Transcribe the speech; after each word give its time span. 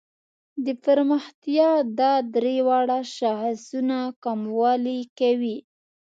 د 0.65 0.67
پرمختیا 0.83 1.69
دا 1.99 2.13
درې 2.35 2.57
واړه 2.67 2.99
شاخصونه 3.15 3.97
کموالي 4.23 4.99
کوي. 5.19 5.57